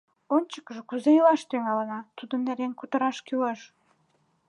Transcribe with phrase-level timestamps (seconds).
[0.35, 3.61] Ончыкыжо кузе илаш тӱҥалына, тудын нерген кутыраш кӱлеш.